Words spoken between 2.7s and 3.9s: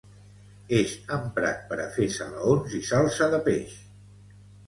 i salsa de peix.